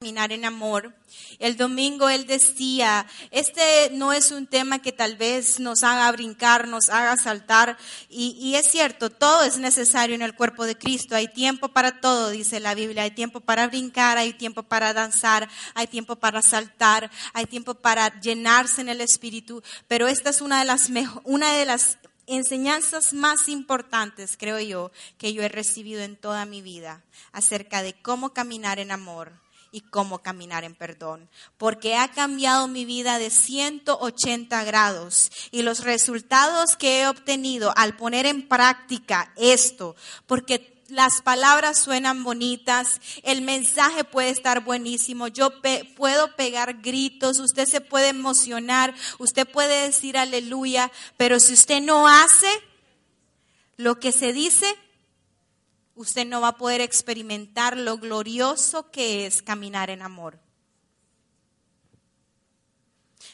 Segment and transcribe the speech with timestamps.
[0.00, 0.94] caminar en amor.
[1.40, 6.68] El domingo él decía, este no es un tema que tal vez nos haga brincar,
[6.68, 7.76] nos haga saltar.
[8.08, 11.16] Y, es cierto, todo es necesario en el cuerpo de Cristo.
[11.16, 13.02] Hay tiempo para todo, dice la Biblia.
[13.02, 18.20] Hay tiempo para brincar, hay tiempo para danzar, hay tiempo para saltar, hay tiempo para
[18.20, 19.64] llenarse en el Espíritu.
[19.88, 20.90] Pero esta es una de las,
[21.24, 26.62] una de las enseñanzas más importantes, creo yo, que yo he recibido en toda mi
[26.62, 32.68] vida acerca de cómo caminar en amor y cómo caminar en perdón, porque ha cambiado
[32.68, 39.32] mi vida de 180 grados y los resultados que he obtenido al poner en práctica
[39.36, 45.52] esto, porque las palabras suenan bonitas, el mensaje puede estar buenísimo, yo
[45.96, 52.08] puedo pegar gritos, usted se puede emocionar, usted puede decir aleluya, pero si usted no
[52.08, 52.48] hace
[53.76, 54.66] lo que se dice,
[55.98, 60.38] usted no va a poder experimentar lo glorioso que es caminar en amor.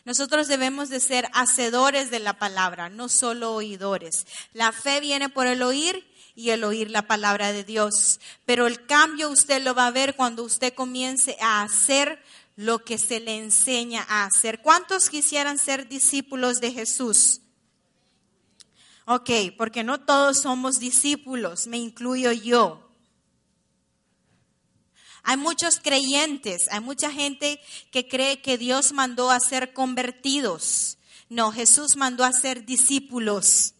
[0.06, 4.26] Nosotros debemos de ser hacedores de la palabra, no solo oidores.
[4.54, 8.18] La fe viene por el oír y el oír la palabra de Dios.
[8.46, 12.22] Pero el cambio usted lo va a ver cuando usted comience a hacer
[12.56, 14.62] lo que se le enseña a hacer.
[14.62, 17.42] ¿Cuántos quisieran ser discípulos de Jesús?
[19.06, 22.80] Ok, porque no todos somos discípulos, me incluyo yo.
[25.22, 27.60] Hay muchos creyentes, hay mucha gente
[27.90, 30.98] que cree que Dios mandó a ser convertidos.
[31.28, 33.74] No, Jesús mandó a ser discípulos.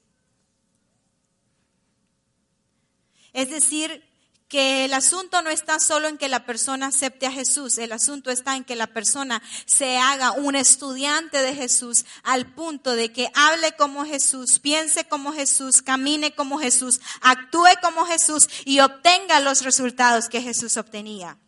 [3.35, 4.03] Es decir,
[4.49, 8.31] que el asunto no está solo en que la persona acepte a Jesús, el asunto
[8.31, 13.31] está en que la persona se haga un estudiante de Jesús al punto de que
[13.35, 19.63] hable como Jesús, piense como Jesús, camine como Jesús, actúe como Jesús y obtenga los
[19.63, 21.39] resultados que Jesús obtenía.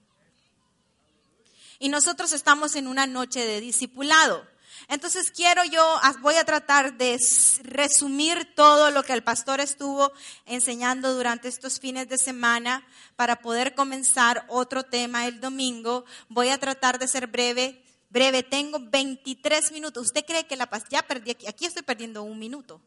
[1.79, 4.47] Y nosotros estamos en una noche de discipulado.
[4.89, 7.19] Entonces quiero yo, voy a tratar de
[7.65, 10.13] resumir todo lo que el pastor estuvo
[10.45, 12.87] enseñando durante estos fines de semana
[13.17, 16.05] para poder comenzar otro tema el domingo.
[16.29, 17.83] Voy a tratar de ser breve.
[18.11, 20.05] Breve, tengo 23 minutos.
[20.05, 22.81] ¿Usted cree que la paz, ya perdí aquí, aquí estoy perdiendo un minuto.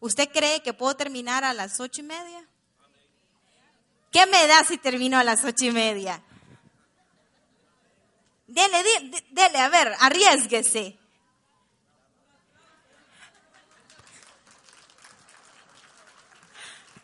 [0.00, 2.44] ¿Usted cree que puedo terminar a las ocho y media?
[4.10, 6.20] ¿Qué me da si termino a las ocho y media?
[8.48, 10.98] Dele, dele, dele, a ver, arriesguese.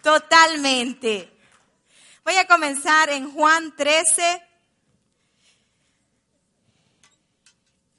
[0.02, 1.30] Totalmente.
[2.24, 4.47] Voy a comenzar en Juan 13,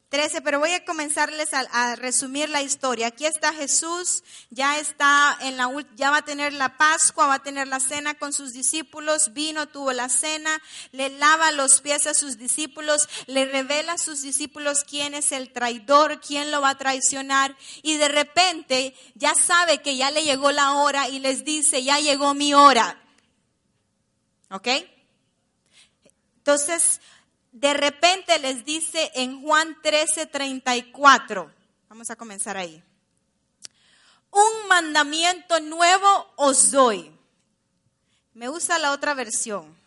[0.09, 3.07] 13, pero voy a comenzarles a, resumir la historia.
[3.07, 7.43] Aquí está Jesús, ya está en la ya va a tener la Pascua, va a
[7.43, 10.61] tener la cena con sus discípulos, vino, tuvo la cena,
[10.91, 15.53] le lava los pies a sus discípulos, le revela a sus discípulos quién es el
[15.53, 20.51] traidor, quién lo va a traicionar y de repente ya sabe que ya le llegó
[20.51, 22.99] la hora y les dice, "Ya llegó mi hora."
[24.49, 24.67] ¿Ok?
[26.37, 26.99] Entonces,
[27.51, 31.51] de repente les dice en Juan 13, 34,
[31.89, 32.83] vamos a comenzar ahí,
[34.31, 37.11] un mandamiento nuevo os doy.
[38.33, 39.77] Me gusta la otra versión.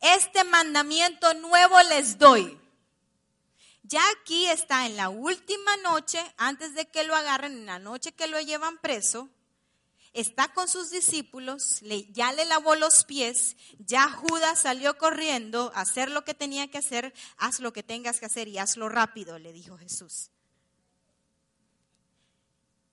[0.00, 2.58] Este mandamiento nuevo les doy.
[3.82, 8.12] Ya aquí está en la última noche, antes de que lo agarren, en la noche
[8.12, 9.28] que lo llevan preso,
[10.12, 11.80] está con sus discípulos,
[12.12, 16.78] ya le lavó los pies, ya Judas salió corriendo a hacer lo que tenía que
[16.78, 20.30] hacer, haz lo que tengas que hacer y hazlo rápido, le dijo Jesús.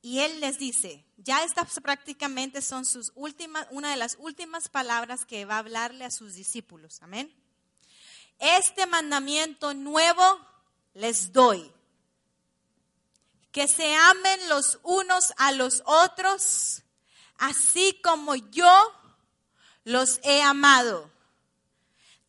[0.01, 5.25] Y él les dice, ya estas prácticamente son sus últimas, una de las últimas palabras
[5.25, 7.01] que va a hablarle a sus discípulos.
[7.01, 7.33] Amén.
[8.39, 10.39] Este mandamiento nuevo
[10.93, 11.73] les doy.
[13.51, 16.83] Que se amen los unos a los otros
[17.37, 18.93] así como yo
[19.83, 21.09] los he amado.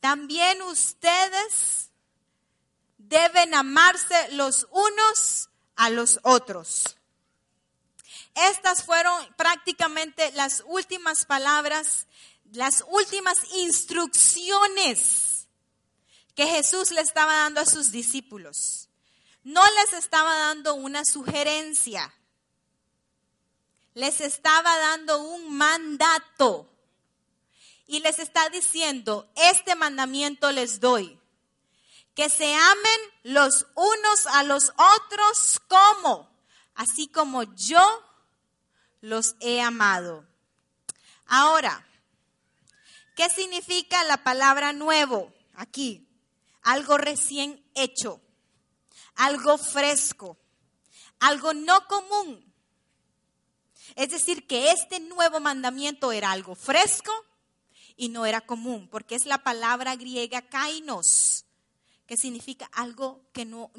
[0.01, 1.91] También ustedes
[2.97, 6.97] deben amarse los unos a los otros.
[8.35, 12.07] Estas fueron prácticamente las últimas palabras,
[12.53, 15.49] las últimas instrucciones
[16.37, 18.89] que Jesús le estaba dando a sus discípulos.
[19.43, 22.15] No les estaba dando una sugerencia,
[23.99, 26.71] les estaba dando un mandato
[27.89, 31.19] y les está diciendo, este mandamiento les doy,
[32.15, 36.31] que se amen los unos a los otros como,
[36.77, 37.83] así como yo
[39.01, 40.25] los he amado.
[41.27, 41.85] Ahora,
[43.17, 46.07] ¿qué significa la palabra nuevo aquí?
[46.63, 48.21] Algo recién hecho,
[49.17, 50.39] algo fresco,
[51.19, 52.48] algo no común.
[53.99, 57.11] Es decir, que este nuevo mandamiento era algo fresco
[57.97, 61.47] y no era común, porque es la palabra griega kainos,
[62.07, 63.73] que significa algo que no,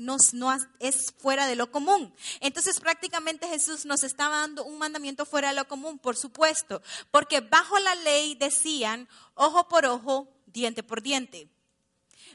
[0.79, 2.13] es fuera de lo común.
[2.41, 6.81] Entonces prácticamente Jesús nos estaba dando un mandamiento fuera de lo común, por supuesto,
[7.11, 11.47] porque bajo la ley decían ojo por ojo, diente por diente.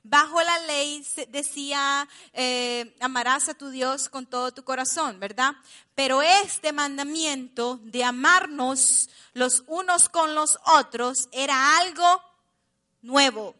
[0.06, 5.54] Bajo la ley decía, eh, amarás a tu Dios con todo tu corazón, ¿verdad?
[5.94, 12.22] Pero este mandamiento de amarnos los unos con los otros era algo
[13.00, 13.56] nuevo,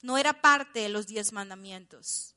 [0.00, 2.34] no era parte de los diez mandamientos.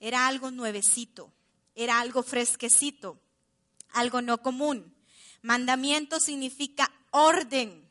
[0.00, 1.30] Era algo nuevecito,
[1.74, 3.20] era algo fresquecito,
[3.92, 4.94] algo no común.
[5.42, 7.86] Mandamiento significa orden,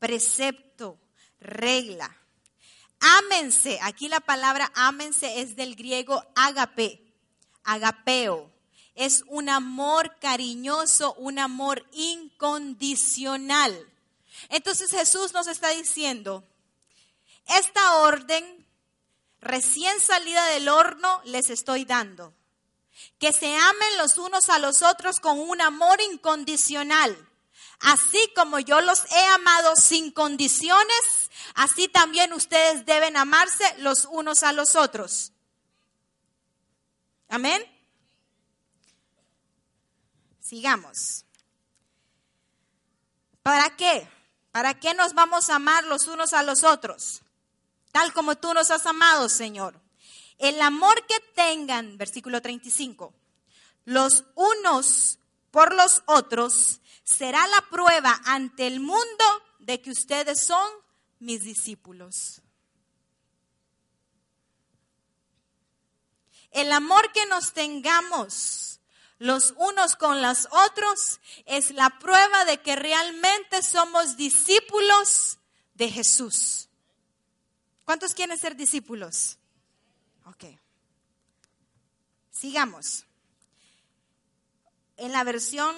[0.00, 0.98] precepto,
[1.38, 2.14] regla.
[3.06, 7.00] Ámense, aquí la palabra ámense es del griego agape,
[7.62, 8.50] agapeo.
[8.96, 13.72] Es un amor cariñoso, un amor incondicional.
[14.48, 16.42] Entonces Jesús nos está diciendo,
[17.46, 18.66] esta orden
[19.40, 22.34] recién salida del horno les estoy dando.
[23.18, 27.25] Que se amen los unos a los otros con un amor incondicional.
[27.80, 34.42] Así como yo los he amado sin condiciones, así también ustedes deben amarse los unos
[34.42, 35.32] a los otros.
[37.28, 37.62] Amén.
[40.40, 41.24] Sigamos.
[43.42, 44.08] ¿Para qué?
[44.52, 47.22] ¿Para qué nos vamos a amar los unos a los otros?
[47.96, 49.80] tal como tú nos has amado, Señor.
[50.36, 53.14] El amor que tengan, versículo 35,
[53.86, 55.18] los unos
[55.50, 59.24] por los otros será la prueba ante el mundo
[59.60, 60.68] de que ustedes son
[61.20, 62.42] mis discípulos.
[66.50, 68.80] El amor que nos tengamos
[69.18, 75.38] los unos con los otros es la prueba de que realmente somos discípulos
[75.74, 76.68] de Jesús.
[77.84, 79.38] ¿Cuántos quieren ser discípulos?
[80.24, 80.44] Ok.
[82.30, 83.04] Sigamos.
[84.96, 85.76] En la versión,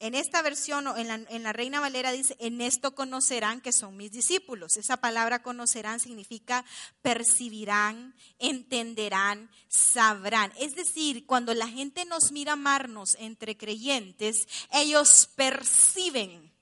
[0.00, 3.96] en esta versión, en la, en la Reina Valera dice, en esto conocerán que son
[3.96, 4.76] mis discípulos.
[4.76, 6.64] Esa palabra conocerán significa
[7.02, 10.52] percibirán, entenderán, sabrán.
[10.58, 16.52] Es decir, cuando la gente nos mira amarnos entre creyentes, ellos perciben,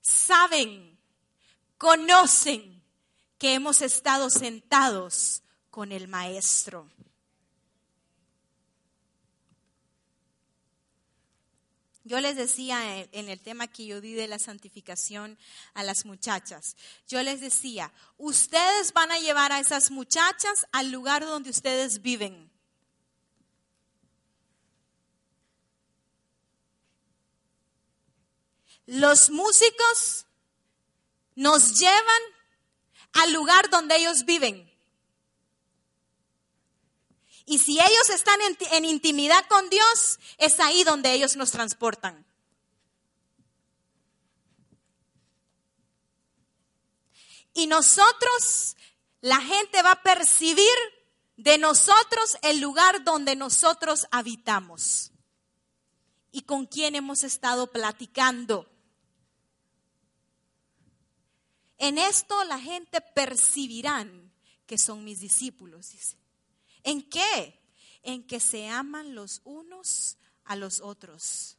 [0.00, 0.98] saben,
[1.76, 2.82] conocen
[3.38, 6.88] que hemos estado sentados con el Maestro.
[12.08, 15.38] Yo les decía en el tema que yo di de la santificación
[15.74, 16.74] a las muchachas,
[17.06, 22.50] yo les decía, ustedes van a llevar a esas muchachas al lugar donde ustedes viven.
[28.86, 30.24] Los músicos
[31.34, 32.22] nos llevan
[33.12, 34.67] al lugar donde ellos viven.
[37.48, 38.38] Y si ellos están
[38.72, 42.26] en, intimidad con Dios, es ahí donde ellos nos transportan.
[47.54, 48.76] Y nosotros,
[49.22, 50.68] la gente va a percibir
[51.38, 55.10] de nosotros el lugar donde nosotros habitamos
[56.30, 58.68] y con quién hemos estado platicando.
[61.78, 64.34] En esto la gente percibirán
[64.66, 66.27] que son mis discípulos, dice.
[66.82, 67.60] ¿En qué?
[68.02, 71.56] En que se aman los unos a los otros.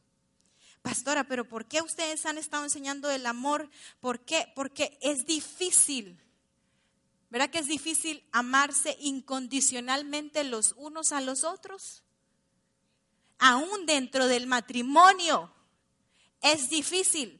[0.82, 3.70] Pastora, pero ¿por qué ustedes han estado enseñando el amor?
[4.00, 4.50] ¿Por qué?
[4.54, 6.18] Porque es difícil.
[7.28, 12.02] ¿Verdad que es difícil amarse incondicionalmente los unos a los otros?
[13.38, 15.52] Aún dentro del matrimonio
[16.40, 17.39] es difícil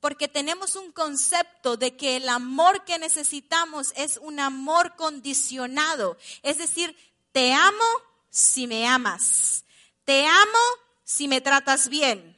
[0.00, 6.16] porque tenemos un concepto de que el amor que necesitamos es un amor condicionado.
[6.42, 6.96] Es decir,
[7.32, 7.84] te amo
[8.30, 9.64] si me amas.
[10.04, 10.58] Te amo
[11.04, 12.36] si me tratas bien.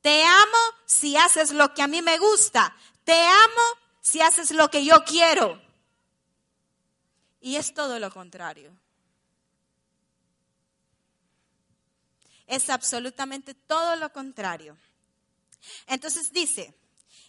[0.00, 2.74] Te amo si haces lo que a mí me gusta.
[3.04, 3.62] Te amo
[4.00, 5.60] si haces lo que yo quiero.
[7.40, 8.70] Y es todo lo contrario.
[12.46, 14.76] Es absolutamente todo lo contrario.
[15.86, 16.74] Entonces dice,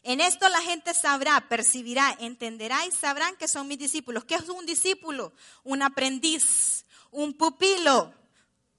[0.03, 4.25] en esto la gente sabrá, percibirá, entenderá y sabrán que son mis discípulos.
[4.25, 5.34] ¿Qué es un discípulo?
[5.63, 8.13] Un aprendiz, un pupilo,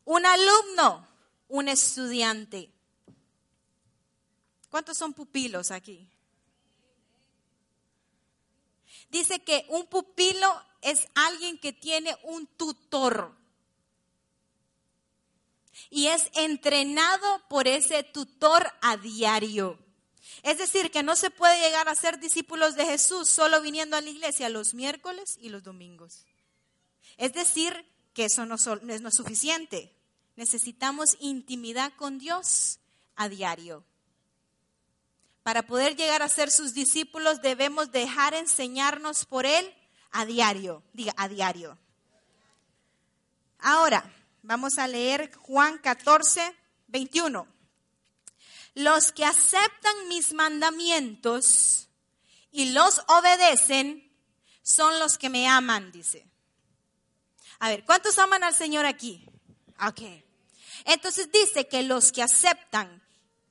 [0.05, 1.07] un alumno,
[1.49, 2.73] un estudiante.
[4.69, 6.09] ¿Cuántos son pupilos aquí?
[9.11, 10.49] Dice que un pupilo
[10.81, 13.37] es alguien que tiene un tutor
[15.91, 19.79] y es entrenado por ese tutor a diario.
[20.43, 24.01] Es decir, que no se puede llegar a ser discípulos de Jesús solo viniendo a
[24.01, 26.27] la iglesia los miércoles y los domingos.
[27.17, 29.95] Es decir, que eso no, no es suficiente.
[30.37, 32.79] Necesitamos intimidad con Dios
[33.17, 33.85] a diario.
[35.43, 39.75] Para poder llegar a ser sus discípulos debemos dejar enseñarnos por Él
[40.13, 40.83] a diario.
[40.93, 41.79] Diga, a diario.
[43.59, 44.05] Ahora,
[44.43, 46.55] vamos a leer Juan 14,
[46.89, 47.52] 21.
[48.75, 51.89] Los que aceptan mis mandamientos
[52.51, 54.11] y los obedecen
[54.63, 56.27] son los que me aman, dice.
[57.59, 59.25] A ver, ¿cuántos aman al Señor aquí?
[59.87, 60.01] Ok.
[60.85, 63.03] Entonces dice que los que aceptan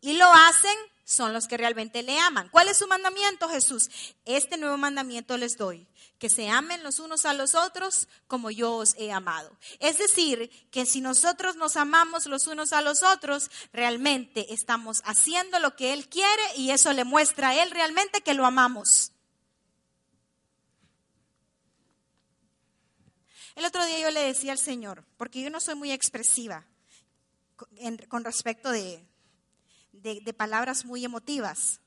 [0.01, 0.75] y lo hacen
[1.05, 2.49] son los que realmente le aman.
[2.49, 3.89] ¿Cuál es su mandamiento, Jesús?
[4.25, 5.87] Este nuevo mandamiento les doy,
[6.21, 9.57] que se amen los unos a los otros como yo os he amado.
[9.79, 15.57] Es decir, que si nosotros nos amamos los unos a los otros, realmente estamos haciendo
[15.57, 19.13] lo que Él quiere y eso le muestra a Él realmente que lo amamos.
[23.55, 26.67] El otro día yo le decía al Señor, porque yo no soy muy expresiva
[28.09, 29.03] con respecto de,
[29.91, 31.80] de, palabras muy emotivas.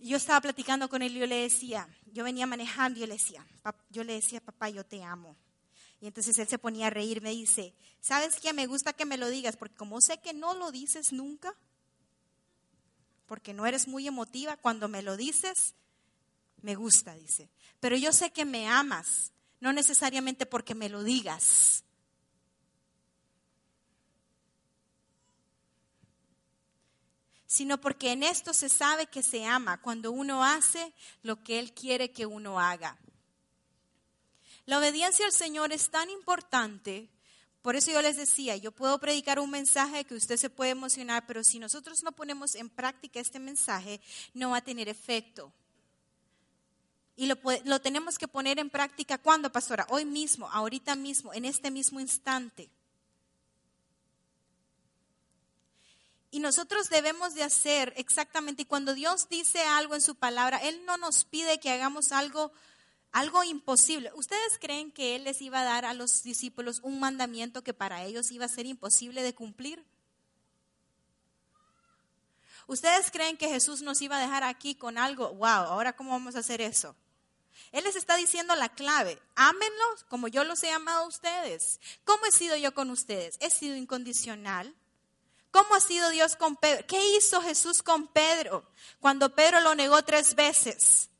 [0.00, 3.14] Yo estaba platicando con él y yo le decía, yo venía manejando y yo le
[3.14, 3.46] decía,
[3.90, 5.36] yo le decía, papá, yo te amo.
[6.00, 8.54] Y entonces él se ponía a reír, me dice, ¿sabes qué?
[8.54, 11.54] Me gusta que me lo digas, porque como sé que no lo dices nunca,
[13.26, 15.74] porque no eres muy emotiva, cuando me lo dices,
[16.62, 17.50] me gusta, dice.
[17.78, 21.84] Pero yo sé que me amas, no necesariamente porque me lo digas.
[27.50, 30.92] Sino porque en esto se sabe que se ama cuando uno hace
[31.24, 32.96] lo que Él quiere que uno haga.
[34.66, 37.08] La obediencia al Señor es tan importante,
[37.60, 41.26] por eso yo les decía, yo puedo predicar un mensaje que usted se puede emocionar,
[41.26, 44.00] pero si nosotros no ponemos en práctica este mensaje,
[44.32, 45.52] no va a tener efecto.
[47.16, 49.88] Y lo, lo tenemos que poner en práctica cuando, pastora?
[49.90, 52.70] Hoy mismo, ahorita mismo, en este mismo instante.
[56.30, 60.84] Y nosotros debemos de hacer exactamente, y cuando Dios dice algo en su palabra, Él
[60.84, 62.52] no nos pide que hagamos algo,
[63.10, 64.12] algo imposible.
[64.14, 68.04] ¿Ustedes creen que Él les iba a dar a los discípulos un mandamiento que para
[68.04, 69.84] ellos iba a ser imposible de cumplir?
[72.68, 75.34] ¿Ustedes creen que Jesús nos iba a dejar aquí con algo?
[75.34, 76.94] Wow, ahora cómo vamos a hacer eso?
[77.72, 79.20] Él les está diciendo la clave.
[79.34, 81.80] Ámenlos como yo los he amado a ustedes.
[82.04, 83.36] ¿Cómo he sido yo con ustedes?
[83.40, 84.72] He sido incondicional.
[85.50, 86.86] ¿Cómo ha sido Dios con Pedro?
[86.86, 91.10] ¿Qué hizo Jesús con Pedro cuando Pedro lo negó tres veces?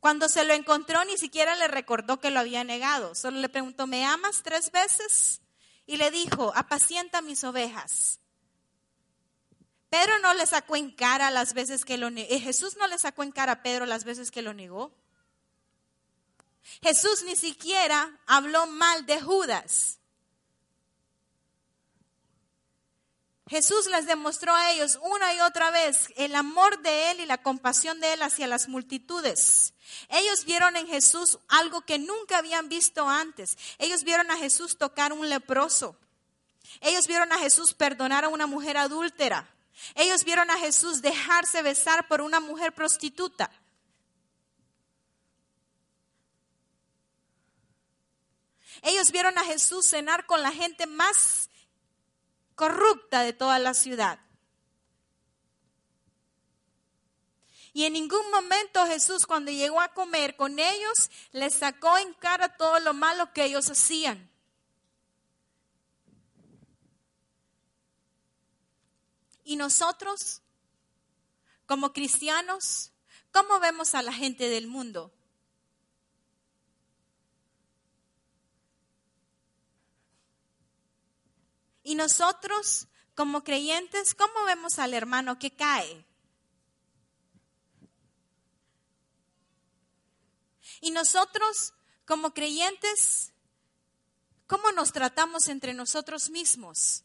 [0.00, 3.14] Cuando se lo encontró ni siquiera le recordó que lo había negado.
[3.14, 5.40] Solo le preguntó, ¿me amas tres veces?
[5.86, 8.20] Y le dijo, apacienta mis ovejas.
[9.90, 12.34] Pedro no le sacó en cara las veces que lo negó.
[12.34, 14.92] Eh, Jesús no le sacó en cara a Pedro las veces que lo negó.
[16.80, 19.98] Jesús ni siquiera habló mal de Judas.
[23.48, 27.42] Jesús les demostró a ellos una y otra vez el amor de Él y la
[27.42, 29.74] compasión de Él hacia las multitudes.
[30.08, 33.58] Ellos vieron en Jesús algo que nunca habían visto antes.
[33.78, 35.96] Ellos vieron a Jesús tocar un leproso.
[36.80, 39.48] Ellos vieron a Jesús perdonar a una mujer adúltera.
[39.94, 43.50] Ellos vieron a Jesús dejarse besar por una mujer prostituta.
[48.82, 51.50] Ellos vieron a Jesús cenar con la gente más
[52.54, 54.18] corrupta de toda la ciudad.
[57.74, 62.56] Y en ningún momento Jesús cuando llegó a comer con ellos les sacó en cara
[62.56, 64.30] todo lo malo que ellos hacían.
[69.44, 70.42] Y nosotros,
[71.66, 72.92] como cristianos,
[73.32, 75.12] ¿cómo vemos a la gente del mundo?
[81.82, 86.06] Y nosotros, como creyentes, ¿cómo vemos al hermano que cae?
[90.80, 91.74] Y nosotros,
[92.04, 93.32] como creyentes,
[94.46, 97.04] ¿cómo nos tratamos entre nosotros mismos?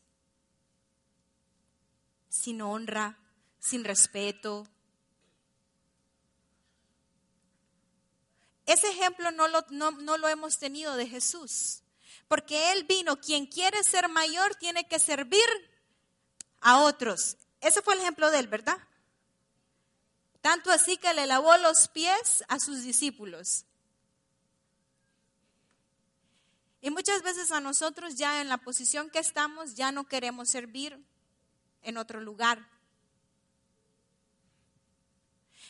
[2.30, 3.20] Sin honra,
[3.60, 4.68] sin respeto.
[8.66, 11.84] Ese ejemplo no lo, no, no lo hemos tenido de Jesús,
[12.28, 15.48] porque Él vino, quien quiere ser mayor tiene que servir
[16.62, 17.38] a otros.
[17.62, 18.78] Ese fue el ejemplo de Él, ¿verdad?
[20.42, 23.66] Tanto así que le lavó los pies a sus discípulos.
[26.82, 30.98] Y muchas veces a nosotros ya en la posición que estamos ya no queremos servir
[31.82, 32.70] en otro lugar.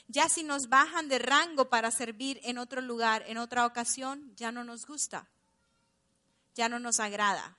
[0.08, 4.52] Ya si nos bajan de rango para servir en otro lugar, en otra ocasión, ya
[4.52, 5.28] no nos gusta,
[6.58, 7.56] ya no nos agrada.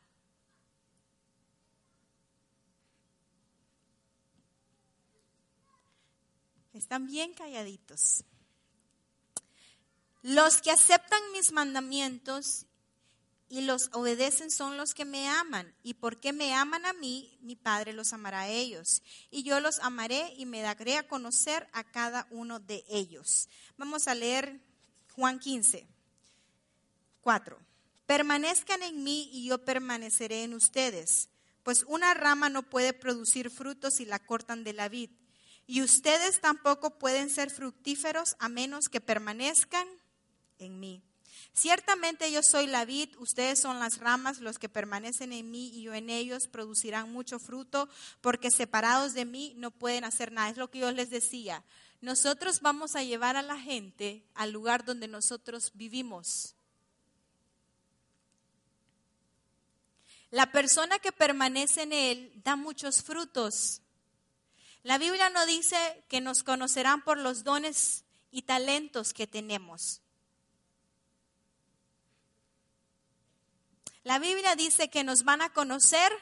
[6.74, 8.24] Están bien calladitos.
[10.22, 12.66] Los que aceptan mis mandamientos
[13.48, 15.74] y los obedecen son los que me aman.
[15.82, 19.02] Y porque me aman a mí, mi Padre los amará a ellos.
[19.30, 23.48] Y yo los amaré y me daré a conocer a cada uno de ellos.
[23.76, 24.60] Vamos a leer
[25.14, 25.88] Juan 15,
[27.20, 27.67] 4.
[28.08, 31.28] Permanezcan en mí y yo permaneceré en ustedes.
[31.62, 35.10] Pues una rama no puede producir frutos si la cortan de la vid.
[35.66, 39.86] Y ustedes tampoco pueden ser fructíferos a menos que permanezcan
[40.58, 41.02] en mí.
[41.52, 45.82] Ciertamente yo soy la vid, ustedes son las ramas, los que permanecen en mí y
[45.82, 47.90] yo en ellos producirán mucho fruto,
[48.22, 50.48] porque separados de mí no pueden hacer nada.
[50.48, 51.62] Es lo que yo les decía.
[52.00, 56.54] Nosotros vamos a llevar a la gente al lugar donde nosotros vivimos.
[60.30, 63.82] La persona que permanece en él da muchos frutos.
[64.82, 70.02] La Biblia no dice que nos conocerán por los dones y talentos que tenemos.
[74.04, 76.12] La Biblia dice que nos van a conocer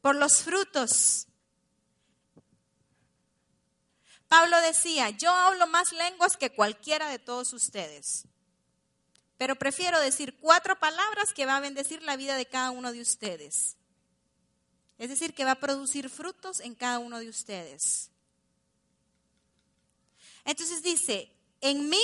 [0.00, 1.28] por los frutos.
[4.28, 8.26] Pablo decía, yo hablo más lenguas que cualquiera de todos ustedes,
[9.40, 13.00] pero prefiero decir cuatro palabras que va a bendecir la vida de cada uno de
[13.00, 13.78] ustedes.
[14.98, 18.10] Es decir, que va a producir frutos en cada uno de ustedes.
[20.44, 22.02] Entonces dice, en mí,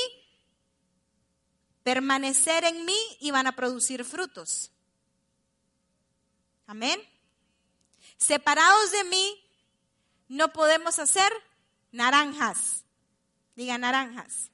[1.83, 4.71] permanecer en mí y van a producir frutos.
[6.67, 6.99] Amén.
[8.17, 9.45] Separados de mí,
[10.29, 11.31] no podemos hacer
[11.93, 12.87] naranjas.
[13.55, 14.51] Diga naranjas.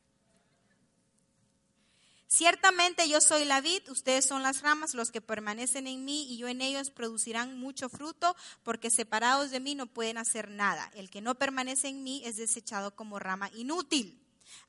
[2.35, 6.39] Ciertamente yo soy la vid, ustedes son las ramas, los que permanecen en mí y
[6.39, 10.91] yo en ellos producirán mucho fruto, porque separados de mí no pueden hacer nada.
[10.95, 14.19] El que no permanece en mí es desechado como rama inútil.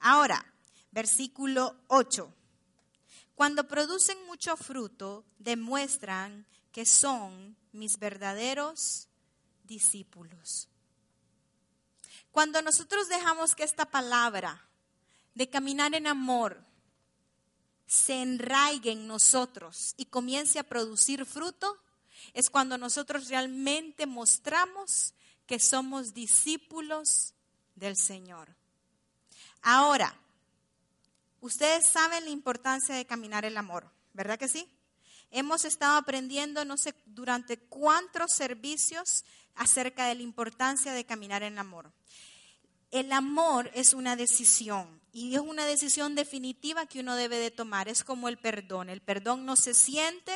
[0.01, 0.45] Ahora,
[0.91, 2.33] versículo 8.
[3.33, 9.07] Cuando producen mucho fruto, demuestran que son mis verdaderos
[9.63, 10.67] discípulos.
[12.33, 14.67] Cuando nosotros dejamos que esta palabra
[15.33, 16.72] de caminar en amor
[17.93, 21.77] se enraigue en nosotros y comience a producir fruto,
[22.33, 25.13] es cuando nosotros realmente mostramos
[25.45, 27.35] que somos discípulos
[27.75, 28.55] del Señor.
[29.61, 30.19] Ahora,
[31.39, 34.67] ustedes saben la importancia de caminar el amor, ¿verdad que sí?
[35.29, 41.59] Hemos estado aprendiendo, no sé, durante cuántos servicios acerca de la importancia de caminar en
[41.59, 41.91] amor.
[42.89, 47.87] El amor es una decisión y es una decisión definitiva que uno debe de tomar.
[47.87, 48.89] Es como el perdón.
[48.89, 50.33] El perdón no se siente,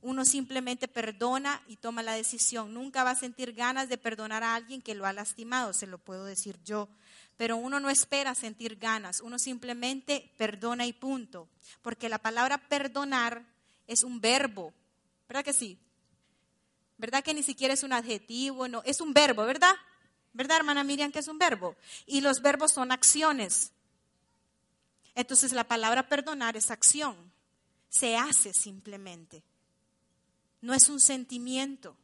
[0.00, 2.72] uno simplemente perdona y toma la decisión.
[2.72, 5.98] Nunca va a sentir ganas de perdonar a alguien que lo ha lastimado, se lo
[5.98, 6.88] puedo decir yo.
[7.36, 11.46] Pero uno no espera sentir ganas, uno simplemente perdona y punto.
[11.82, 13.44] Porque la palabra perdonar
[13.86, 14.72] es un verbo,
[15.28, 15.78] ¿verdad que sí?
[16.96, 18.66] ¿Verdad que ni siquiera es un adjetivo?
[18.66, 19.74] No, es un verbo, ¿verdad?
[20.32, 21.76] ¿Verdad, hermana Miriam, que es un verbo?
[22.06, 23.72] Y los verbos son acciones.
[25.14, 27.16] Entonces la palabra perdonar es acción.
[27.90, 29.42] Se hace simplemente.
[30.62, 31.96] No es un sentimiento.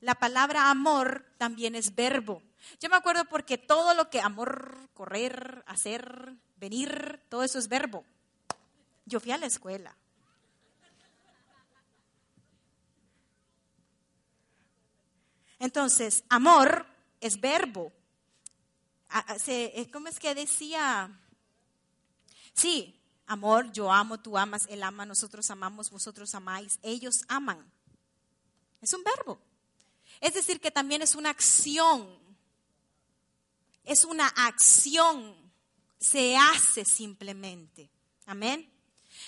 [0.00, 2.42] La palabra amor también es verbo.
[2.78, 8.04] Yo me acuerdo porque todo lo que amor, correr, hacer, venir, todo eso es verbo.
[9.06, 9.96] Yo fui a la escuela.
[15.58, 16.86] Entonces, amor
[17.20, 17.92] es verbo.
[19.92, 21.10] ¿Cómo es que decía?
[22.54, 27.70] Sí, amor, yo amo, tú amas, él ama, nosotros amamos, vosotros amáis, ellos aman.
[28.80, 29.40] Es un verbo.
[30.20, 32.08] Es decir, que también es una acción.
[33.84, 35.50] Es una acción
[36.00, 37.90] se hace simplemente.
[38.26, 38.68] Amén.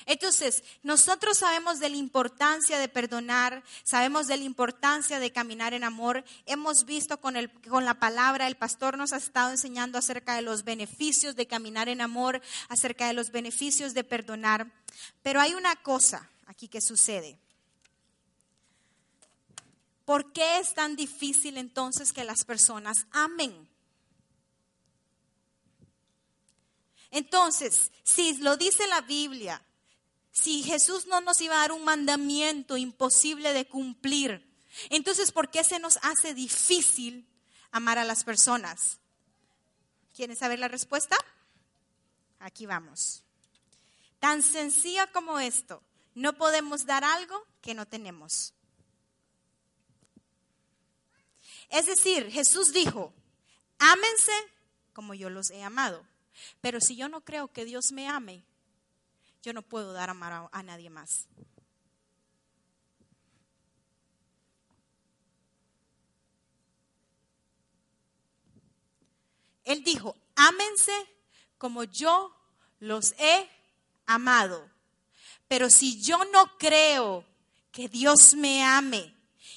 [0.07, 5.85] Entonces, nosotros sabemos de la importancia de perdonar, sabemos de la importancia de caminar en
[5.85, 6.25] amor.
[6.47, 10.43] Hemos visto con, el, con la palabra, el pastor nos ha estado enseñando acerca de
[10.43, 14.71] los beneficios de caminar en amor, acerca de los beneficios de perdonar.
[15.23, 17.39] Pero hay una cosa aquí que sucede.
[20.05, 23.69] ¿Por qué es tan difícil entonces que las personas amen?
[27.13, 29.63] Entonces, si lo dice la Biblia,
[30.33, 34.51] si Jesús no nos iba a dar un mandamiento imposible de cumplir,
[34.89, 37.29] entonces ¿por qué se nos hace difícil
[37.71, 38.99] amar a las personas?
[40.15, 41.17] ¿Quieren saber la respuesta?
[42.41, 43.23] Aquí vamos.
[44.19, 45.83] Tan sencilla como esto,
[46.15, 48.55] no podemos dar algo que no tenemos.
[51.69, 53.13] Es decir, Jesús dijo,
[53.79, 54.33] ámense
[54.93, 56.07] como yo los he amado.
[56.61, 58.45] Pero si yo no creo que Dios me ame,
[59.43, 61.27] yo no puedo dar amar a, nadie más.
[69.65, 70.93] Él dijo, ámense
[71.59, 72.35] como yo
[72.79, 73.49] los he
[74.07, 74.71] amado.
[75.49, 77.25] Pero si yo no creo
[77.73, 79.15] que Dios me ame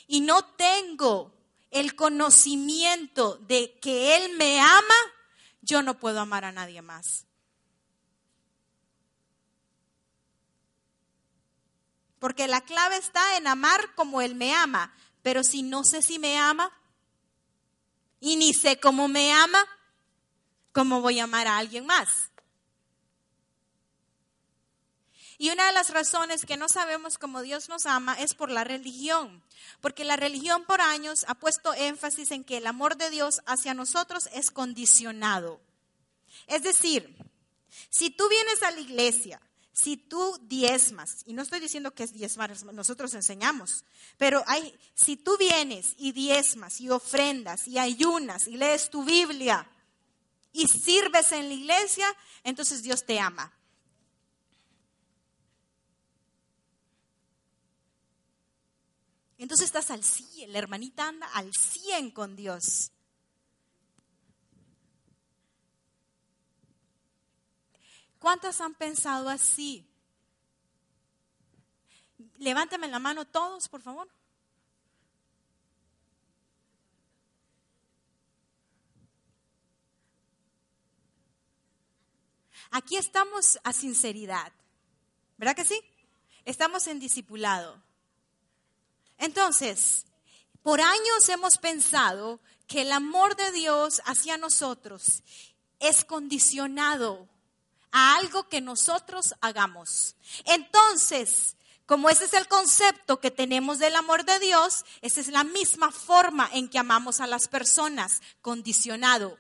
[0.08, 1.32] y no tengo
[1.70, 4.96] el conocimiento de que Él me ama,
[5.62, 7.25] yo no puedo amar a nadie más.
[12.20, 14.94] Porque la clave está en amar como Él me ama.
[15.22, 16.72] Pero si no sé si me ama
[18.20, 19.66] y ni sé cómo me ama,
[20.72, 22.32] ¿cómo voy a amar a alguien más?
[25.38, 28.64] Y una de las razones que no sabemos cómo Dios nos ama es por la
[28.64, 29.44] religión,
[29.82, 33.74] porque la religión por años ha puesto énfasis en que el amor de Dios hacia
[33.74, 35.60] nosotros es condicionado.
[36.48, 37.18] Es decir,
[37.90, 39.42] si tú vienes a la iglesia
[39.76, 43.84] si tú diezmas, y no estoy diciendo que es diezmar, nosotros enseñamos,
[44.18, 49.70] pero hay, si tú vienes y diezmas y ofrendas y ayunas y lees tu Biblia
[50.54, 52.08] y sirves en la iglesia,
[52.46, 53.52] entonces Dios te ama.
[59.38, 62.94] Entonces estás al 100, la hermanita anda al 100 con Dios.
[68.20, 69.88] ¿Cuántas han pensado así?
[72.38, 74.10] Levántame la mano todos, por favor.
[82.72, 84.52] Aquí estamos a sinceridad,
[85.38, 85.80] ¿verdad que sí?
[86.44, 87.82] Estamos en discipulado.
[89.18, 90.06] Entonces,
[90.62, 95.24] por años hemos pensado que el amor de Dios hacia nosotros
[95.80, 97.30] es condicionado
[97.98, 100.18] a algo que nosotros hagamos.
[100.44, 101.56] Entonces,
[101.86, 105.94] como ese es el concepto que tenemos del amor de Dios, esa es la misma
[105.94, 109.38] forma en que amamos a las personas, condicionado.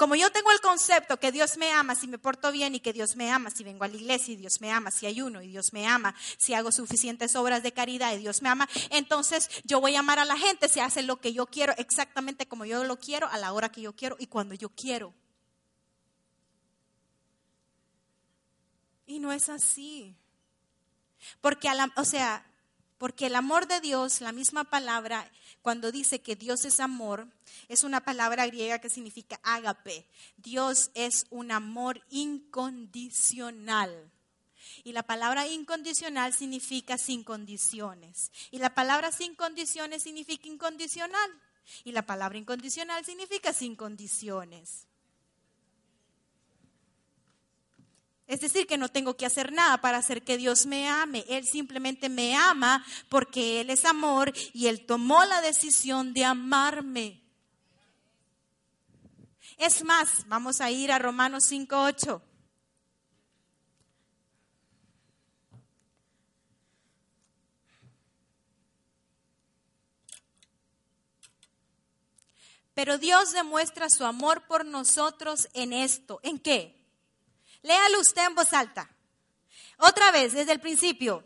[0.00, 2.94] Como yo tengo el concepto que Dios me ama si me porto bien y que
[2.94, 5.48] Dios me ama si vengo a la iglesia y Dios me ama si ayuno y
[5.48, 9.78] Dios me ama si hago suficientes obras de caridad y Dios me ama, entonces yo
[9.78, 12.82] voy a amar a la gente si hace lo que yo quiero exactamente como yo
[12.82, 15.12] lo quiero, a la hora que yo quiero y cuando yo quiero.
[19.04, 20.16] Y no es así.
[21.42, 22.49] Porque, o sea,
[23.00, 25.26] porque el amor de Dios, la misma palabra,
[25.62, 27.26] cuando dice que Dios es amor,
[27.68, 30.06] es una palabra griega que significa ágape.
[30.36, 34.12] Dios es un amor incondicional.
[34.84, 38.30] Y la palabra incondicional significa sin condiciones.
[38.50, 41.30] Y la palabra sin condiciones significa incondicional.
[41.84, 44.89] Y la palabra incondicional significa sin condiciones.
[48.30, 51.24] Es decir, que no tengo que hacer nada para hacer que Dios me ame.
[51.28, 57.24] Él simplemente me ama porque Él es amor y Él tomó la decisión de amarme.
[59.58, 62.22] Es más, vamos a ir a Romanos 5.8.
[72.74, 76.20] Pero Dios demuestra su amor por nosotros en esto.
[76.22, 76.79] ¿En qué?
[77.62, 78.88] Léalo usted en voz alta.
[79.78, 81.24] Otra vez, desde el principio.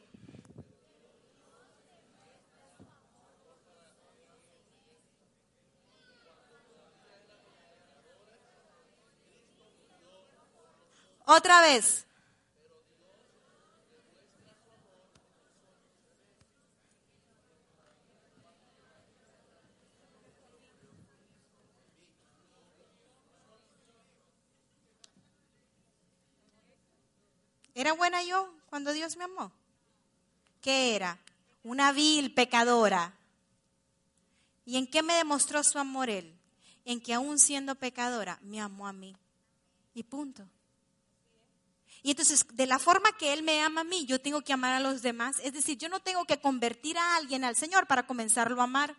[11.26, 12.06] Otra vez.
[27.84, 29.52] ¿Era buena yo cuando Dios me amó?
[30.62, 31.18] ¿Qué era?
[31.62, 33.12] Una vil pecadora.
[34.64, 36.34] ¿Y en qué me demostró su amor Él?
[36.86, 39.14] En que aún siendo pecadora, me amó a mí.
[39.92, 40.48] Y punto.
[42.02, 44.72] Y entonces, de la forma que Él me ama a mí, yo tengo que amar
[44.72, 45.36] a los demás.
[45.42, 48.96] Es decir, yo no tengo que convertir a alguien al Señor para comenzarlo a amar.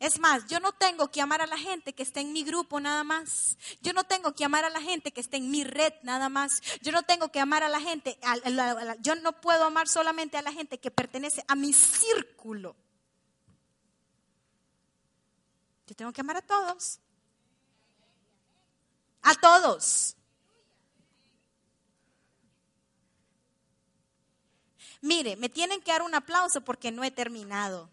[0.00, 2.78] Es más, yo no tengo que amar a la gente que está en mi grupo
[2.78, 3.58] nada más.
[3.82, 6.62] Yo no tengo que amar a la gente que está en mi red nada más.
[6.82, 8.18] Yo no tengo que amar a la gente,
[9.00, 12.76] yo no puedo amar solamente a la gente que pertenece a mi círculo.
[15.88, 17.00] Yo tengo que amar a todos.
[19.22, 20.14] A todos.
[25.00, 27.90] Mire, me tienen que dar un aplauso porque no he terminado.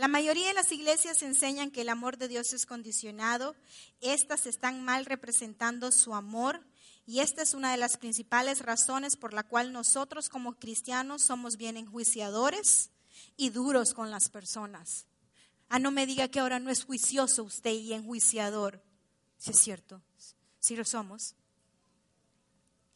[0.00, 3.54] La mayoría de las iglesias enseñan que el amor de Dios es condicionado.
[4.00, 6.64] Estas están mal representando su amor
[7.04, 11.58] y esta es una de las principales razones por la cual nosotros como cristianos somos
[11.58, 12.88] bien enjuiciadores
[13.36, 15.04] y duros con las personas.
[15.68, 18.82] Ah, no me diga que ahora no es juicioso usted y enjuiciador.
[19.36, 20.00] Si es cierto,
[20.60, 21.34] si lo somos.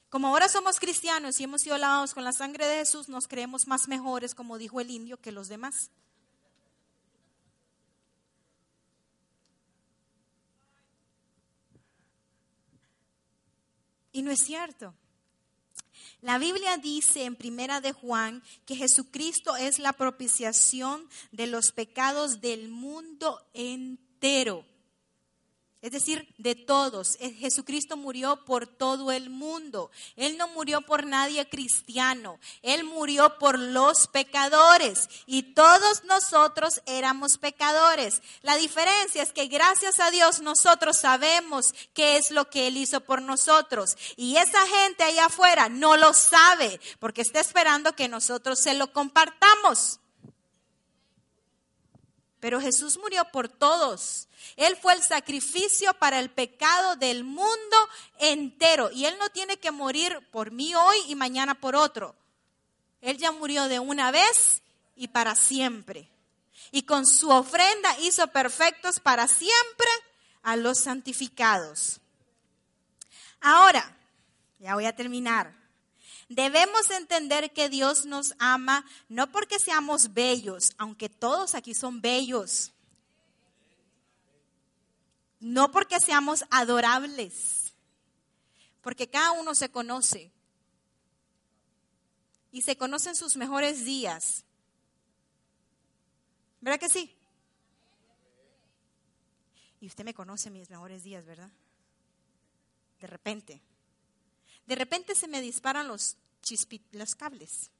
[0.08, 3.66] Como ahora somos cristianos y hemos sido lavados con la sangre de Jesús, nos creemos
[3.66, 5.90] más mejores, como dijo el indio, que los demás.
[14.14, 14.94] Y no es cierto.
[16.22, 22.40] La Biblia dice en Primera de Juan que Jesucristo es la propiciación de los pecados
[22.40, 24.64] del mundo entero
[25.84, 27.18] es decir, de todos.
[27.20, 29.90] Eh, Jesucristo murió por todo el mundo.
[30.16, 32.38] Él no murió por nadie cristiano.
[32.62, 35.10] Él murió por los pecadores.
[35.26, 38.22] Y todos nosotros éramos pecadores.
[38.40, 43.02] La diferencia es que gracias a Dios nosotros sabemos qué es lo que Él hizo
[43.02, 43.98] por nosotros.
[44.16, 48.90] Y esa gente allá afuera no lo sabe porque está esperando que nosotros se lo
[48.90, 50.00] compartamos.
[52.44, 54.28] Pero Jesús murió por todos.
[54.56, 58.90] Él fue el sacrificio para el pecado del mundo entero.
[58.90, 62.14] Y Él no tiene que morir por mí hoy y mañana por otro.
[63.00, 64.60] Él ya murió de una vez
[64.94, 66.10] y para siempre.
[66.70, 69.88] Y con su ofrenda hizo perfectos para siempre
[70.42, 71.98] a los santificados.
[73.40, 73.96] Ahora,
[74.58, 75.63] ya voy a terminar.
[76.28, 82.72] Debemos entender que Dios nos ama no porque seamos bellos, aunque todos aquí son bellos.
[85.40, 87.74] No porque seamos adorables,
[88.80, 90.32] porque cada uno se conoce
[92.50, 94.44] y se conocen sus mejores días.
[96.60, 97.14] ¿Verdad que sí?
[99.80, 101.50] Y usted me conoce mis mejores días, ¿verdad?
[103.00, 103.60] De repente.
[104.66, 106.16] De repente se me disparan los,
[106.92, 107.70] los cables.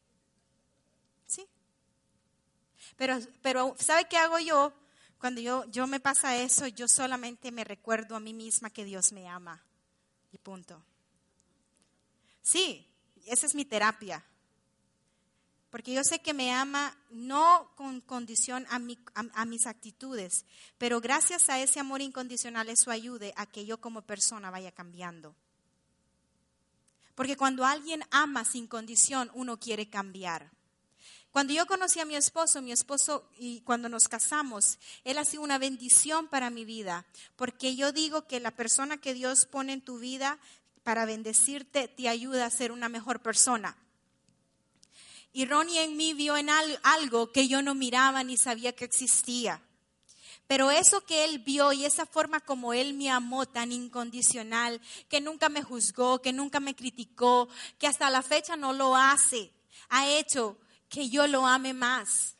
[1.26, 1.46] ¿Sí?
[2.96, 4.72] Pero, pero, ¿sabe qué hago yo?
[5.18, 9.12] Cuando yo, yo me pasa eso, yo solamente me recuerdo a mí misma que Dios
[9.12, 9.62] me ama.
[10.32, 10.84] Y punto.
[12.42, 12.86] Sí,
[13.24, 14.22] esa es mi terapia.
[15.70, 18.80] Porque yo sé que me ama no con condición a,
[19.34, 20.44] a, mis actitudes,
[20.78, 25.34] pero gracias a ese amor incondicional eso ayude a que yo como persona vaya cambiando.
[27.14, 30.50] Porque cuando alguien ama sin condición, uno quiere cambiar.
[31.34, 35.42] Cuando yo conocí a mi esposo, mi esposo, y cuando nos casamos, él ha sido
[35.42, 39.80] una bendición para mi vida, porque yo digo que la persona que Dios pone en
[39.80, 40.38] tu vida
[40.84, 43.76] para bendecirte te ayuda a ser una mejor persona.
[45.32, 49.60] Y Ronnie en mí vio en algo que yo no miraba ni sabía que existía.
[50.46, 55.20] Pero eso que Él vio y esa forma como Él me amó tan incondicional, que
[55.20, 59.50] nunca me juzgó, que nunca me criticó, que hasta la fecha no lo hace,
[59.88, 60.56] ha hecho
[60.88, 62.34] que yo lo ame más.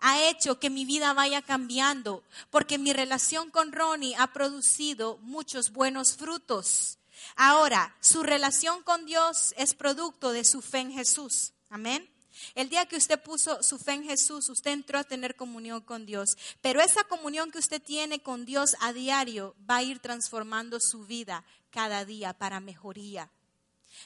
[0.00, 5.72] Ha hecho que mi vida vaya cambiando, porque mi relación con Ronnie ha producido muchos
[5.72, 6.98] buenos frutos.
[7.34, 11.52] Ahora, su relación con Dios es producto de su fe en Jesús.
[11.68, 12.08] Amén.
[12.54, 16.06] El día que usted puso su fe en Jesús, usted entró a tener comunión con
[16.06, 16.36] Dios.
[16.60, 21.04] Pero esa comunión que usted tiene con Dios a diario va a ir transformando su
[21.04, 23.30] vida cada día para mejoría.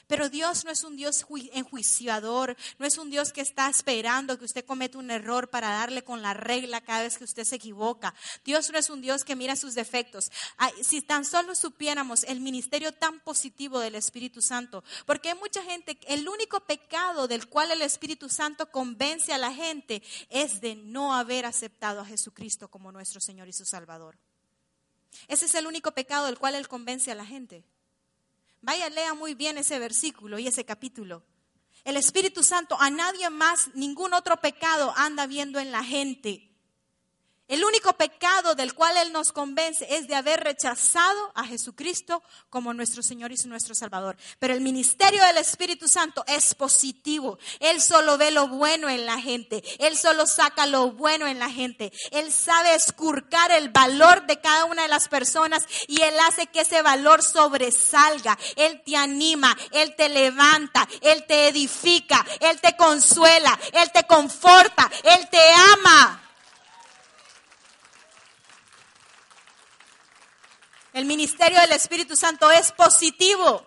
[0.07, 4.45] Pero Dios no es un Dios enjuiciador, no es un Dios que está esperando que
[4.45, 8.13] usted cometa un error para darle con la regla cada vez que usted se equivoca.
[8.43, 10.31] Dios no es un Dios que mira sus defectos.
[10.81, 15.97] Si tan solo supiéramos el ministerio tan positivo del Espíritu Santo, porque hay mucha gente,
[16.07, 21.13] el único pecado del cual el Espíritu Santo convence a la gente es de no
[21.13, 24.17] haber aceptado a Jesucristo como nuestro Señor y su Salvador.
[25.27, 27.63] Ese es el único pecado del cual Él convence a la gente.
[28.63, 31.21] Vaya, lea muy bien ese versículo y ese capítulo.
[31.83, 36.52] El Espíritu Santo a nadie más, ningún otro pecado anda viendo en la gente.
[37.49, 42.73] El único pecado del cual Él nos convence es de haber rechazado a Jesucristo como
[42.73, 44.15] nuestro Señor y nuestro Salvador.
[44.39, 47.37] Pero el ministerio del Espíritu Santo es positivo.
[47.59, 49.61] Él solo ve lo bueno en la gente.
[49.79, 51.91] Él solo saca lo bueno en la gente.
[52.11, 56.61] Él sabe escurcar el valor de cada una de las personas y Él hace que
[56.61, 58.37] ese valor sobresalga.
[58.55, 64.89] Él te anima, Él te levanta, Él te edifica, Él te consuela, Él te conforta,
[65.03, 65.41] Él te
[65.73, 66.22] ama.
[70.93, 73.65] El ministerio del Espíritu Santo es positivo.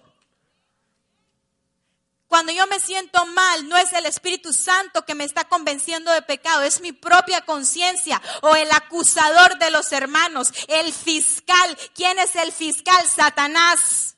[2.28, 6.22] Cuando yo me siento mal, no es el Espíritu Santo que me está convenciendo de
[6.22, 11.78] pecado, es mi propia conciencia o el acusador de los hermanos, el fiscal.
[11.94, 13.06] ¿Quién es el fiscal?
[13.08, 14.16] Satanás.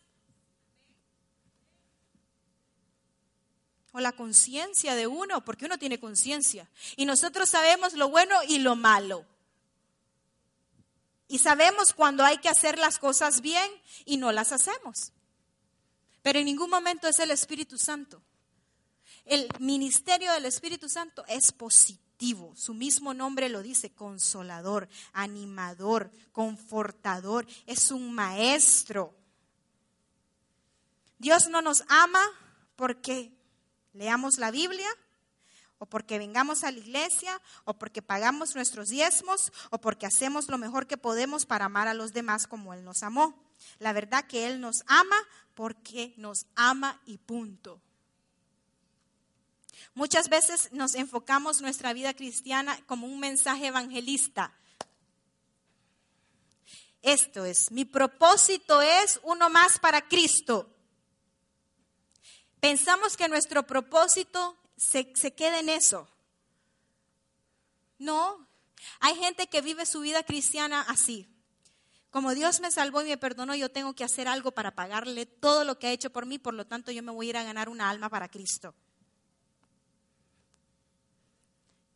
[3.93, 6.69] O la conciencia de uno, porque uno tiene conciencia.
[6.97, 9.27] Y nosotros sabemos lo bueno y lo malo.
[11.29, 13.71] Y sabemos cuando hay que hacer las cosas bien
[14.07, 15.13] y no las hacemos.
[16.23, 18.23] Pero en ningún momento es el Espíritu Santo.
[19.25, 22.55] El ministerio del Espíritu Santo es positivo.
[22.57, 27.47] Su mismo nombre lo dice, consolador, animador, confortador.
[27.67, 29.15] Es un maestro.
[31.19, 32.23] Dios no nos ama
[32.75, 33.33] porque
[33.93, 34.89] leamos la Biblia,
[35.79, 40.59] o porque vengamos a la iglesia, o porque pagamos nuestros diezmos, o porque hacemos lo
[40.59, 43.35] mejor que podemos para amar a los demás como Él nos amó.
[43.79, 45.17] La verdad que Él nos ama
[45.55, 47.81] porque nos ama y punto.
[49.95, 54.53] Muchas veces nos enfocamos nuestra vida cristiana como un mensaje evangelista.
[57.03, 60.75] Esto es, mi propósito es uno más para Cristo.
[62.61, 66.09] Pensamos que nuestro propósito se, se queda en eso.
[67.99, 68.49] No,
[69.01, 71.29] hay gente que vive su vida cristiana así.
[72.11, 75.65] Como Dios me salvó y me perdonó, yo tengo que hacer algo para pagarle todo
[75.65, 77.43] lo que ha hecho por mí, por lo tanto yo me voy a ir a
[77.43, 78.75] ganar una alma para Cristo.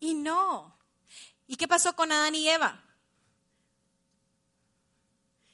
[0.00, 0.76] Y no.
[1.46, 2.82] ¿Y qué pasó con Adán y Eva?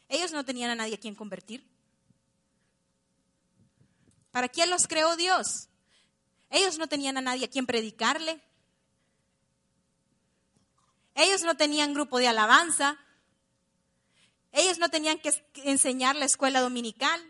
[0.09, 1.65] Ellos no tenían a nadie a quien convertir.
[4.31, 5.69] ¿Para quién los creó Dios?
[6.51, 8.41] Ellos no tenían a nadie a quien predicarle.
[11.15, 12.99] Ellos no tenían grupo de alabanza.
[14.53, 15.33] Ellos no tenían que
[15.65, 17.21] enseñar la escuela dominical.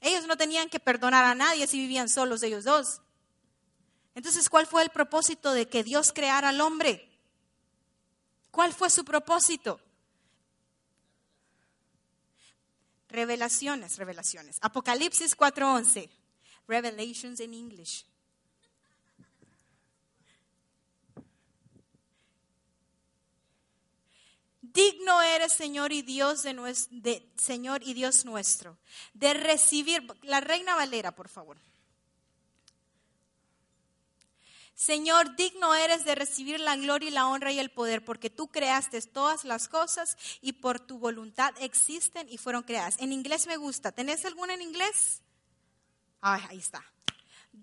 [0.00, 3.02] Ellos no tenían que perdonar a nadie si vivían solos ellos dos.
[4.14, 7.10] Entonces, ¿cuál fue el propósito de que Dios creara al hombre?
[8.50, 9.80] ¿Cuál fue su propósito?
[13.08, 14.58] Revelaciones, revelaciones.
[14.60, 16.10] Apocalipsis 4:11.
[16.66, 18.04] Revelations in English.
[24.60, 26.52] Digno eres, Señor y Dios de,
[26.90, 28.76] de, Señor y Dios nuestro,
[29.14, 31.56] de recibir la Reina Valera, por favor.
[34.76, 38.48] Señor, digno eres de recibir la gloria y la honra y el poder, porque tú
[38.48, 42.96] creaste todas las cosas y por tu voluntad existen y fueron creadas.
[42.98, 43.90] En inglés me gusta.
[43.90, 45.22] ¿Tenés alguna en inglés?
[46.20, 46.84] ahí está.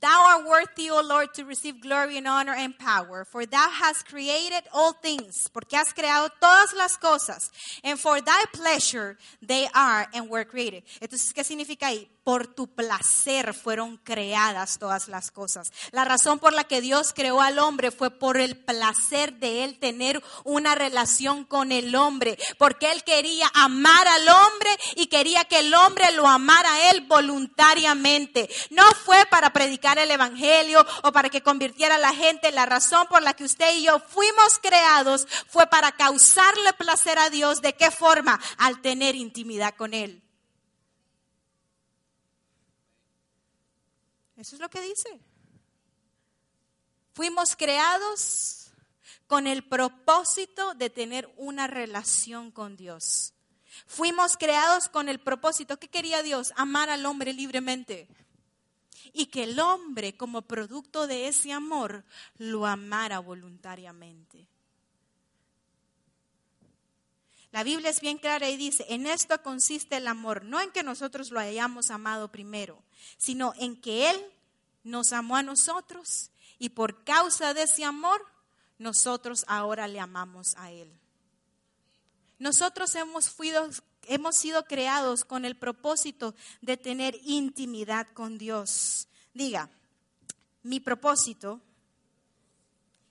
[0.01, 4.07] Thou art worthy, O Lord, to receive glory and honor and power, for thou hast
[4.07, 7.51] created all things, porque has creado todas las cosas,
[7.83, 10.83] and for thy pleasure they are and were created.
[10.99, 12.09] Entonces, ¿qué significa ahí?
[12.23, 15.71] Por tu placer fueron creadas todas las cosas.
[15.91, 19.79] La razón por la que Dios creó al hombre fue por el placer de él
[19.79, 25.59] tener una relación con el hombre, porque él quería amar al hombre y quería que
[25.59, 28.49] el hombre lo amara a él voluntariamente.
[28.69, 32.51] No fue para predicar el evangelio o para que convirtiera a la gente.
[32.51, 37.29] La razón por la que usted y yo fuimos creados fue para causarle placer a
[37.29, 37.61] Dios.
[37.61, 38.39] ¿De qué forma?
[38.57, 40.23] Al tener intimidad con él.
[44.43, 45.21] Eso es lo que dice.
[47.13, 48.73] Fuimos creados
[49.25, 53.33] con el propósito de tener una relación con Dios.
[53.87, 55.79] Fuimos creados con el propósito.
[55.79, 56.51] ¿Qué quería Dios?
[56.57, 58.09] Amar al hombre libremente.
[59.13, 62.03] Y que el hombre, como producto de ese amor,
[62.37, 64.45] lo amara voluntariamente.
[67.53, 70.83] La Biblia es bien clara y dice, en esto consiste el amor, no en que
[70.83, 72.83] nosotros lo hayamos amado primero,
[73.15, 74.32] sino en que Él
[74.83, 78.25] nos amó a nosotros y por causa de ese amor,
[78.77, 80.91] nosotros ahora le amamos a Él.
[82.39, 83.35] Nosotros hemos,
[84.07, 89.07] hemos sido creados con el propósito de tener intimidad con Dios.
[89.33, 89.69] Diga,
[90.61, 91.61] mi propósito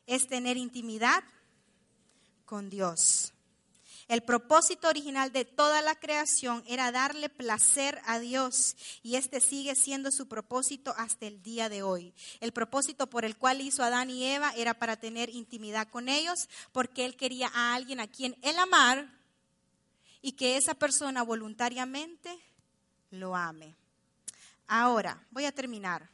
[0.07, 1.25] es tener intimidad
[2.45, 3.33] con Dios.
[4.13, 9.75] El propósito original de toda la creación era darle placer a Dios y este sigue
[9.75, 12.13] siendo su propósito hasta el día de hoy.
[12.41, 16.51] El propósito por el cual hizo Adán y Eva era para tener intimidad con ellos
[16.73, 19.11] porque él quería a alguien a quien él amar
[20.21, 22.39] y que esa persona voluntariamente
[23.13, 23.75] lo ame.
[24.69, 26.07] Ahora, voy a terminar.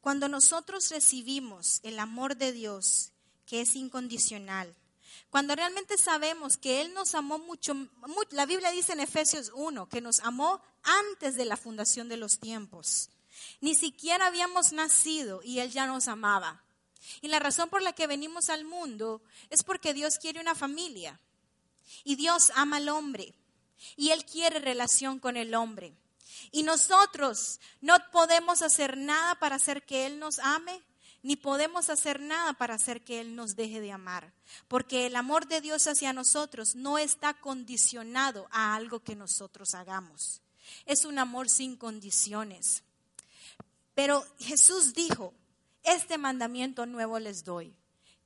[0.00, 3.12] Cuando nosotros recibimos el amor de Dios,
[3.52, 4.74] que es incondicional,
[5.28, 7.76] cuando realmente sabemos que Él nos amó mucho,
[8.30, 12.38] la Biblia dice en Efesios 1 que nos amó antes de la fundación de los
[12.38, 13.10] tiempos.
[13.60, 16.64] Ni siquiera habíamos nacido y Él ya nos amaba.
[17.20, 21.20] Y la razón por la que venimos al mundo es porque Dios quiere una familia.
[22.04, 23.34] Y Dios ama al hombre.
[23.96, 25.94] Y Él quiere relación con el hombre.
[26.52, 30.82] Y nosotros no podemos hacer nada para hacer que Él nos ame,
[31.22, 34.32] ni podemos hacer nada para hacer que Él nos deje de amar.
[34.68, 40.40] Porque el amor de Dios hacia nosotros no está condicionado a algo que nosotros hagamos.
[40.84, 42.82] Es un amor sin condiciones.
[43.94, 45.34] Pero Jesús dijo,
[45.82, 47.74] este mandamiento nuevo les doy,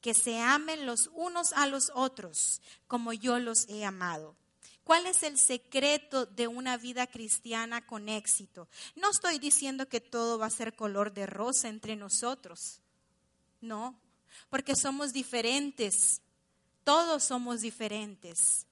[0.01, 4.37] que se amen los unos a los otros como yo los he amado.
[4.85, 8.69] ¿Cuál es el secreto de una vida cristiana con éxito?
[8.95, 12.81] No estoy diciendo que todo va a ser color de rosa entre nosotros.
[13.61, 13.99] No,
[14.51, 16.21] porque somos diferentes.
[16.85, 18.67] Todos somos diferentes.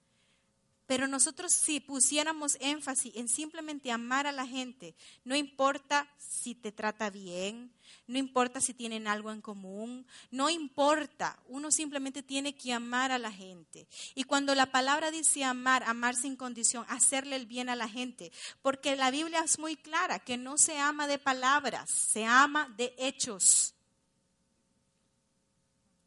[0.86, 6.72] Pero nosotros si pusiéramos énfasis en simplemente amar a la gente, no importa si te
[6.72, 7.72] trata bien,
[8.06, 13.18] no importa si tienen algo en común, no importa, uno simplemente tiene que amar a
[13.18, 13.86] la gente.
[14.14, 18.30] Y cuando la palabra dice amar, amar sin condición, hacerle el bien a la gente,
[18.60, 22.94] porque la Biblia es muy clara que no se ama de palabras, se ama de
[22.98, 23.73] hechos.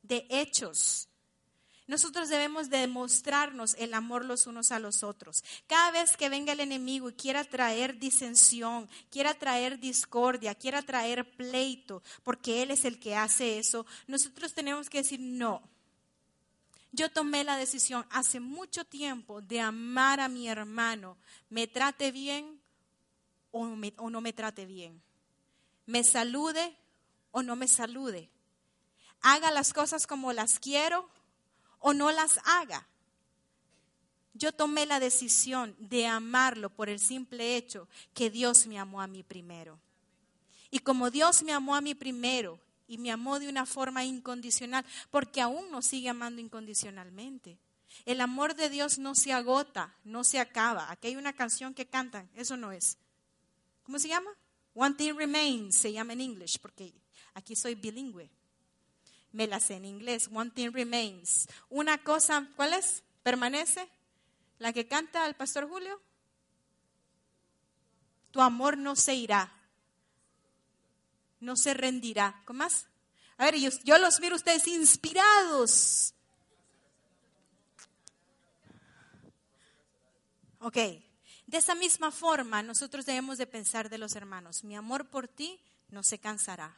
[0.08, 1.08] De hechos.
[1.88, 5.42] Nosotros debemos demostrarnos el amor los unos a los otros.
[5.68, 11.32] Cada vez que venga el enemigo y quiera traer disensión, quiera traer discordia, quiera traer
[11.38, 15.62] pleito, porque Él es el que hace eso, nosotros tenemos que decir no.
[16.92, 21.18] Yo tomé la decisión hace mucho tiempo de amar a mi hermano,
[21.50, 22.60] me trate bien
[23.52, 23.62] o,
[23.98, 25.02] o no me trate bien,
[25.86, 26.76] me salude
[27.32, 28.30] o no me salude,
[29.22, 31.10] haga las cosas como las quiero
[31.80, 32.88] o no las haga.
[34.34, 39.08] Yo tomé la decisión de amarlo por el simple hecho que Dios me amó a
[39.08, 39.80] mí primero.
[40.70, 44.86] Y como Dios me amó a mí primero y me amó de una forma incondicional,
[45.10, 47.58] porque aún nos sigue amando incondicionalmente.
[48.06, 50.92] El amor de Dios no se agota, no se acaba.
[50.92, 52.98] Aquí hay una canción que cantan, eso no es.
[53.84, 54.30] ¿Cómo se llama?
[54.76, 56.94] One Thing Remains, se llama en inglés, porque
[57.34, 58.30] aquí soy bilingüe
[59.32, 60.30] me la sé en inglés.
[60.34, 61.48] One thing remains.
[61.70, 63.04] Una cosa, ¿cuál es?
[63.24, 63.90] ¿Permanece?
[64.60, 66.02] ¿La que canta el pastor Julio?
[68.32, 69.54] Tu amor no se irá.
[71.40, 72.42] No se rendirá.
[72.46, 72.88] ¿Cómo más?
[73.38, 76.14] A ver, yo, los miro ustedes inspirados.
[80.60, 80.76] Ok.
[81.46, 84.64] De esa misma forma, nosotros debemos de pensar de los hermanos.
[84.64, 86.76] Mi amor por ti no se cansará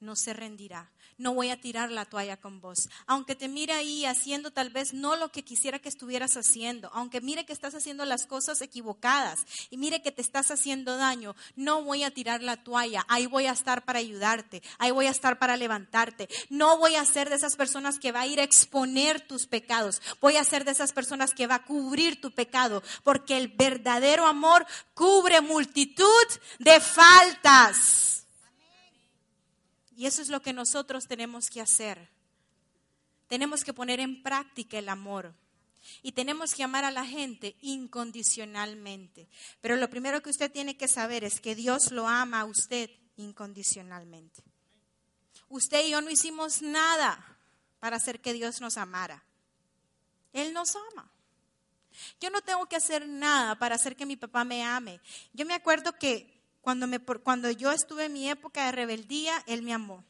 [0.00, 0.90] no se rendirá.
[1.18, 2.90] No voy a tirar la toalla con vos.
[3.06, 7.22] Aunque te mire ahí haciendo tal vez no lo que quisiera que estuvieras haciendo, aunque
[7.22, 11.82] mire que estás haciendo las cosas equivocadas y mire que te estás haciendo daño, no
[11.82, 13.06] voy a tirar la toalla.
[13.08, 16.28] Ahí voy a estar para ayudarte, ahí voy a estar para levantarte.
[16.50, 20.02] No voy a ser de esas personas que va a ir a exponer tus pecados.
[20.20, 24.26] Voy a ser de esas personas que va a cubrir tu pecado, porque el verdadero
[24.26, 26.26] amor cubre multitud
[26.58, 28.25] de faltas.
[29.96, 32.10] Y eso es lo que nosotros tenemos que hacer.
[33.28, 35.34] Tenemos que poner en práctica el amor.
[36.02, 39.26] Y tenemos que amar a la gente incondicionalmente.
[39.62, 42.90] Pero lo primero que usted tiene que saber es que Dios lo ama a usted
[43.16, 44.42] incondicionalmente.
[45.48, 47.38] Usted y yo no hicimos nada
[47.80, 49.24] para hacer que Dios nos amara.
[50.32, 51.10] Él nos ama.
[52.20, 55.00] Yo no tengo que hacer nada para hacer que mi papá me ame.
[55.32, 56.35] Yo me acuerdo que
[56.66, 60.02] cuando, me, cuando yo estuve en mi época de rebeldía, Él me amó.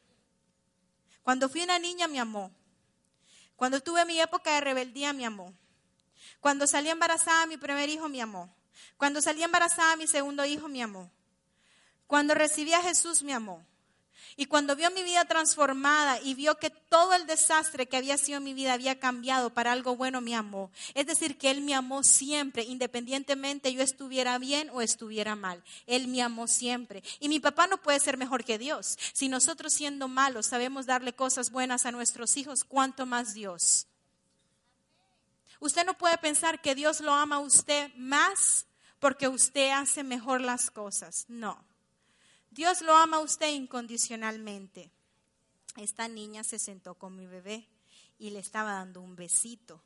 [1.22, 2.50] Cuando fui una niña, me amó.
[3.56, 5.52] Cuando tuve mi época de rebeldía, me amó.
[6.40, 8.50] Cuando salí embarazada, mi primer hijo me amó.
[8.96, 11.10] Cuando salí embarazada, mi segundo hijo me amó.
[12.06, 13.62] Cuando recibí a Jesús, me amó.
[14.38, 18.38] Y cuando vio mi vida transformada y vio que todo el desastre que había sido
[18.38, 20.70] mi vida había cambiado para algo bueno, me amó.
[20.92, 25.64] Es decir, que Él me amó siempre, independientemente yo estuviera bien o estuviera mal.
[25.86, 27.02] Él me amó siempre.
[27.18, 28.98] Y mi papá no puede ser mejor que Dios.
[29.14, 33.86] Si nosotros siendo malos sabemos darle cosas buenas a nuestros hijos, ¿cuánto más Dios?
[35.60, 38.66] Usted no puede pensar que Dios lo ama a usted más
[38.98, 41.24] porque usted hace mejor las cosas.
[41.28, 41.64] No.
[42.56, 44.90] Dios lo ama a usted incondicionalmente.
[45.76, 47.68] Esta niña se sentó con mi bebé
[48.18, 49.82] y le estaba dando un besito.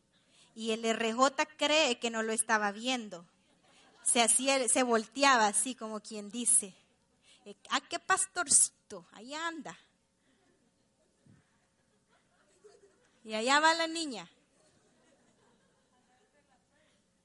[0.54, 3.26] Y el RJ cree que no lo estaba viendo.
[4.04, 6.72] Se, hacía, se volteaba así como quien dice,
[7.70, 9.04] ¿a qué pastorcito?
[9.14, 9.76] Ahí anda.
[13.24, 14.30] Y allá va la niña.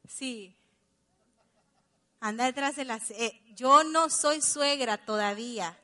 [0.10, 0.56] Sí.
[2.20, 3.12] Anda detrás de las...
[3.12, 5.78] Eh, yo no soy suegra todavía.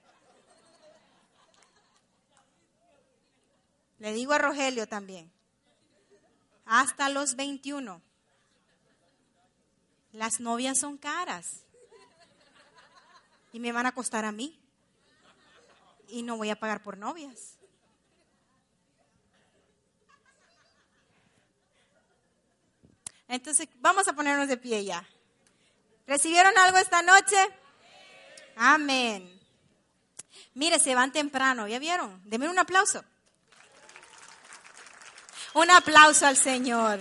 [3.99, 5.31] Le digo a Rogelio también.
[6.65, 8.01] Hasta los 21.
[10.13, 11.63] Las novias son caras.
[13.53, 14.59] Y me van a costar a mí.
[16.07, 17.57] Y no voy a pagar por novias.
[23.27, 25.07] Entonces, vamos a ponernos de pie ya.
[26.07, 27.37] ¿Recibieron algo esta noche?
[28.55, 29.39] Amén.
[30.53, 32.21] Mire, se van temprano, ¿ya vieron?
[32.25, 33.03] Denme un aplauso.
[35.53, 36.99] Un aplauso al Señor.